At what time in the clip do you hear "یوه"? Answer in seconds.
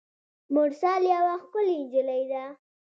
1.13-1.33